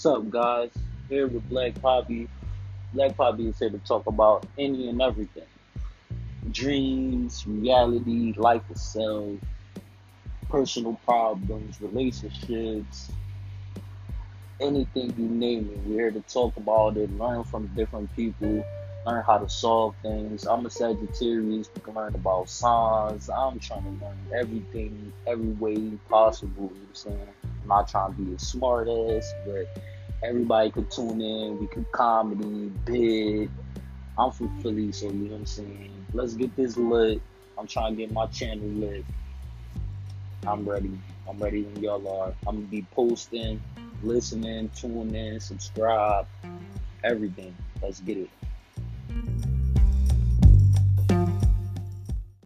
[0.00, 0.70] What's up, guys?
[1.10, 2.26] Here with Black Poppy.
[2.94, 5.44] Black Poppy is here to talk about any and everything
[6.52, 9.34] dreams, reality, life itself,
[10.48, 13.12] personal problems, relationships,
[14.58, 15.86] anything you name it.
[15.86, 18.64] We're here to talk about it, learn from different people,
[19.06, 20.46] learn how to solve things.
[20.46, 23.28] I'm a Sagittarius, we can learn about signs.
[23.28, 25.76] I'm trying to learn everything, every way
[26.08, 26.50] possible.
[26.54, 27.49] You know what I'm saying?
[27.70, 29.68] I'm not trying to be a smart ass, but
[30.24, 31.60] everybody could tune in.
[31.60, 33.48] We could comedy, bid.
[34.18, 36.06] I'm from Philly, so you know what I'm saying?
[36.12, 37.22] Let's get this lit.
[37.56, 39.04] I'm trying to get my channel lit.
[40.48, 40.90] I'm ready.
[41.28, 42.34] I'm ready when y'all are.
[42.44, 43.62] I'm gonna be posting,
[44.02, 46.26] listening, tuning in, subscribe,
[47.04, 47.54] everything.
[47.80, 49.59] Let's get it.